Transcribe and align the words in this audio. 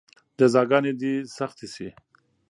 جزاګانې 0.37 0.93
دې 1.01 1.13
سختې 1.37 1.67
شي. 1.73 1.89